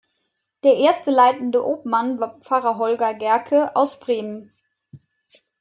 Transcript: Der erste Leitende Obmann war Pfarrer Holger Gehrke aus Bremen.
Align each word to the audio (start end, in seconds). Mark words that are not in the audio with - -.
Der 0.63 0.77
erste 0.77 1.11
Leitende 1.11 1.63
Obmann 1.63 2.19
war 2.19 2.39
Pfarrer 2.39 2.79
Holger 2.79 3.13
Gehrke 3.13 3.75
aus 3.75 3.99
Bremen. 3.99 4.51